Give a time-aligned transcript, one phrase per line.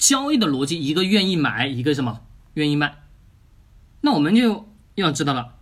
[0.00, 2.22] 交易的逻辑，一个愿意买，一个什么
[2.54, 3.02] 愿意卖。
[4.00, 5.56] 那我们就要知道了，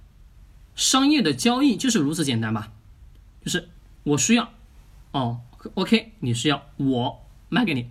[0.77, 2.73] 商业的交易就是如此简单吧？
[3.45, 3.69] 就是
[4.05, 4.53] 我需要，
[5.11, 5.41] 哦
[5.75, 7.91] ，OK，你需要，我卖给你，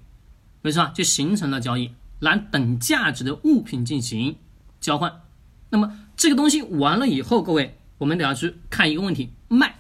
[0.62, 0.90] 没错？
[0.96, 4.38] 就形成了交易，拿等价值的物品进行
[4.80, 5.22] 交换。
[5.70, 9.76] 那么这个东西完了以后，各位，我们得要去看一个问题：卖。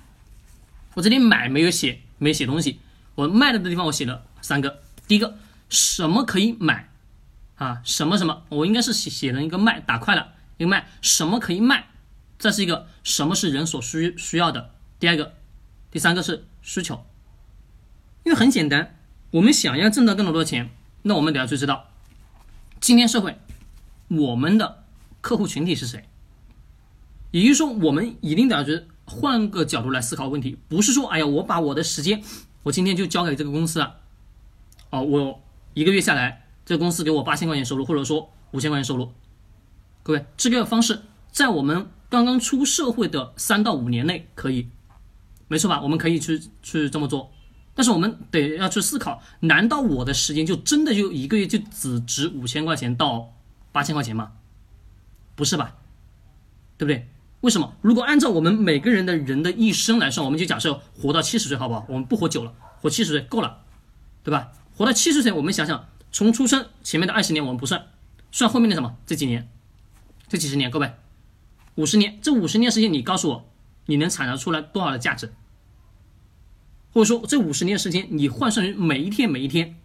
[0.96, 2.82] 我这里买没有写，没写东西。
[3.16, 4.82] 我卖了的地方我写了三个。
[5.08, 5.38] 第一个，
[5.70, 6.90] 什么可以买？
[7.56, 8.44] 啊，什么什么？
[8.50, 11.88] 我应该是写写了一个卖，打快了，一个卖，什么可以卖？
[12.38, 14.72] 这是一个什么是人所需需要的？
[15.00, 15.34] 第二个，
[15.90, 17.04] 第三个是需求。
[18.24, 19.00] 因为很简单，
[19.32, 20.70] 我们想要挣到更多的钱，
[21.02, 21.88] 那我们得要去知道，
[22.80, 23.40] 今天社会
[24.10, 24.84] 我们的
[25.22, 26.08] 客户群体是谁。
[27.32, 32.22] 也就是说，我们一定得要去换个角度来思考问题，不是说，哎呀，我把我的时间，
[32.64, 33.98] 我今天就交给这个公司了，
[34.92, 35.44] 哦，我
[35.78, 39.12] 一个月下来，这个公司给我八千块钱收入，或者说五千块钱收入。
[40.02, 44.70] 各位，这个方式在我们刚刚出社会的三到五年内可以，
[45.48, 45.80] 没错吧？
[45.84, 47.32] 我们可以去去这么做，
[47.76, 53.36] 但是我们得要去思考，难道我的时间就真的就一个月就只值五千块钱到
[53.72, 54.32] 八千块钱吗？
[55.36, 55.76] 不是吧？
[56.76, 57.08] 对不对？
[57.42, 57.76] 为什么？
[57.82, 61.86] 如果按照我们每个人的人的一生来算，我们就假设活到七十岁，好不好？
[61.88, 63.60] 我们不活久了，活七十岁够了，
[64.24, 64.54] 对吧？
[64.78, 67.88] 活到七十岁，我们想想，从出生前面的二十年我们不算，
[68.32, 68.96] 算后面的什么？
[69.08, 69.50] 这几年。
[70.28, 70.94] 这几十年，各位，
[71.74, 73.50] 五十年，这五十年时间，你告诉我，
[73.88, 75.34] 你能产生出来多少的价值？
[76.94, 79.80] 或者说，这五十年时间，你换算于每一天，每一天，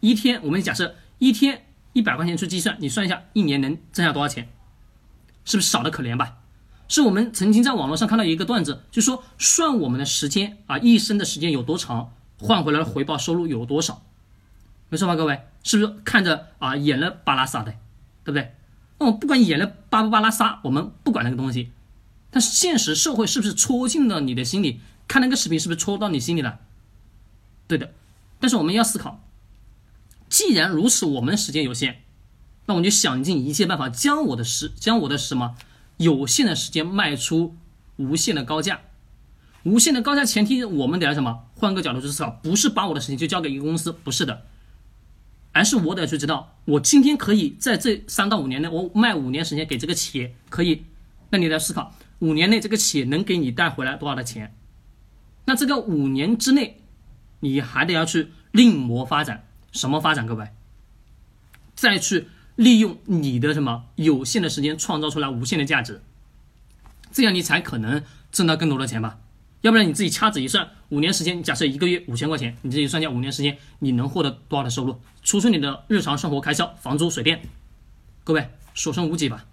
[0.00, 4.48] 一天，我们假设一天一百块钱去计算，你算一下，一年能挣下多少钱？
[5.44, 6.38] 是不是少的可怜吧？
[6.88, 14.02] 是我们曾经在网络上看到一个段子，就说算我们的时间啊，一生的时间有多长，换回来的回报收入有多少？
[14.88, 17.72] 没错吧，各位，是不是看着啊，演了巴拉撒的，
[18.24, 18.54] 对不对？
[18.98, 21.72] 那我不管演了巴不巴拉撒，我们不管那个东西，
[22.30, 24.80] 但是现实社会是不是戳进了你的心里？
[25.06, 26.60] 看那个视频是不是戳到你心里了？
[27.66, 27.92] 对的。
[28.40, 29.20] 但是我们要思考，
[30.28, 32.02] 既然如此，我们时间有限，
[32.66, 35.56] 那我们就想尽一切办法将我的时将我的什么
[35.96, 37.56] 有限的时间卖出
[37.96, 38.80] 无限的高价。
[39.64, 41.44] 无限的高价前提，我们得要什么？
[41.58, 44.46] 换个角度去思考，不是把我的时间就交给一个公司，不是的。
[45.52, 50.84] 而是我得去知道，我今天可以在这三到五年内，我卖五年时间给这个企业，可以。
[51.30, 54.54] 那你来思考，五年内这个企业能给你带回来多少的钱？
[55.46, 56.80] 那这个五年之内，
[57.40, 60.26] 你还得要去另谋发展，什么发展？
[60.26, 60.48] 各位，
[61.74, 66.02] 再去利用你的什么有限的时间，创造出来无限的价值，
[67.10, 69.18] 这样你才可能挣到更多的钱吧。
[69.68, 77.42] 要不然你自己掐指一算，五年时间，假设一个月五千块钱，你自己算下五年时间你能获得多少的收入，除去你的日常生活开销，房租、水电，
[78.24, 79.44] 各位所剩无几吧？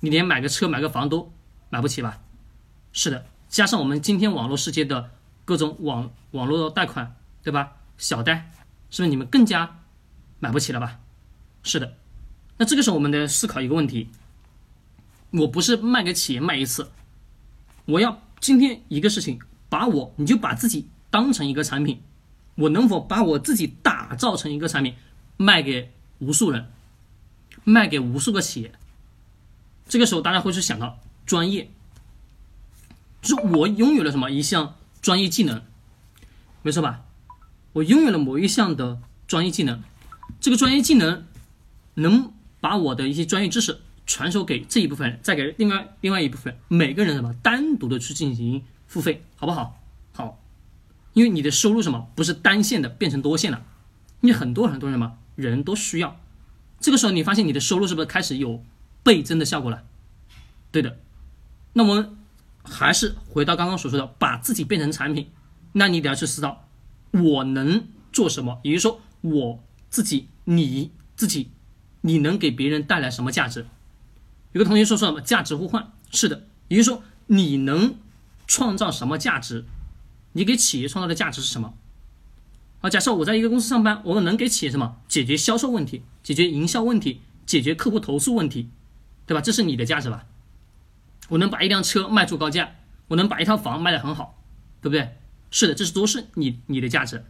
[0.00, 1.32] 你连买个车、买个房都
[1.70, 2.18] 买不起吧？
[2.92, 5.08] 是的，加上我们今天网络世界的
[5.46, 7.72] 各种网网络贷款，对吧？
[7.96, 8.50] 小贷，
[8.90, 9.78] 是不是你们更加
[10.38, 11.00] 买不起了吧？
[11.62, 11.96] 是的，
[12.58, 14.10] 那这个时候我们得思考一个问题：
[15.30, 16.90] 我不是卖给企业卖一次，
[17.86, 18.20] 我要。
[18.40, 22.00] 今天一个事情，把我你就把自己当成一个产品，
[22.54, 24.94] 我能否把我自己打造成一个产品，
[25.36, 26.70] 卖给无数人，
[27.64, 28.72] 卖给无数个企业？
[29.88, 31.70] 这个时候大家会去想到专业，
[33.22, 35.62] 就是我拥有了什么一项专业技能，
[36.62, 37.04] 没错吧？
[37.72, 39.82] 我拥有了某一项的专业技能，
[40.40, 41.26] 这个专业技能
[41.94, 43.80] 能把我的一些专业知识。
[44.06, 49.82] 传授给这一部分人，再给另外另外一部分，每个人什么单独的去进行付费，好不好？
[50.12, 50.40] 好，
[51.12, 53.64] 因为你的收入什么不是单线的，变成多线了，
[54.20, 56.20] 你很多很多人嘛，人都需要，
[56.80, 58.62] 这个时候你发现你的收入是不是开始有
[59.02, 59.82] 倍增的效果了？
[60.70, 60.98] 对的，
[61.72, 62.16] 那我们
[62.62, 65.30] 还是回到刚刚所说的，把自己变成产品，
[65.72, 66.68] 那你得要去思考，
[67.10, 68.60] 我能做什么？
[68.62, 71.50] 也就是说，我自己你自己，
[72.02, 73.66] 你能给别人带来什么价值？
[74.56, 75.92] 有个同学说说什么价值互换？
[76.10, 77.94] 是的，也就是说你能
[78.46, 79.66] 创造什么价值？
[80.32, 81.74] 你给企业创造的价值是什么？
[82.80, 84.96] 好，假设我在一个公司上班，我能给企业什么？
[85.08, 88.70] 解决销售问题，解决营销问题，解决客户投诉问题，
[89.26, 89.42] 对吧？
[89.42, 90.24] 这是你的价值吧？
[91.28, 92.76] 我能把一辆车卖出高价，
[93.08, 94.42] 我能把一套房卖得很好，
[94.80, 95.18] 对不对？
[95.50, 97.26] 是的，这是都是你你的价值。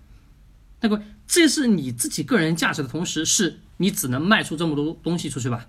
[0.80, 5.66] 那个这是你自己个人价值的同时，是你只能卖出这么多东西出去吧？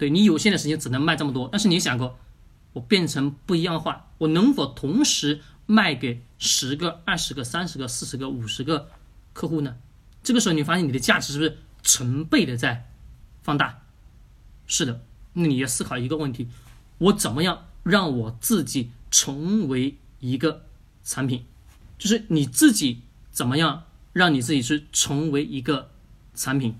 [0.00, 2.18] 对你有限的时间只能卖这么多但是你想过
[2.72, 8.88] 我变成不一样话我能否同时卖给十个二十个三十个四十个五十个
[9.34, 9.76] 客户呢？
[10.22, 12.88] 这个时候你发现你的价值是不是成倍的在
[13.42, 13.82] 放大？
[14.66, 15.04] 是的
[15.34, 16.48] 那你要思考一个问题
[16.96, 20.64] 我怎么样让我自己成为一个
[21.04, 21.44] 产品？
[21.98, 25.90] 就是你自己怎么样让你自己去成为一个
[26.34, 26.74] 产品